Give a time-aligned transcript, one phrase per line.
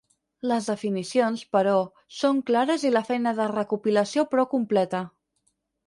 [0.51, 1.75] Les definicions, però,
[2.21, 5.09] són clares i la feina de recopilació prou completa.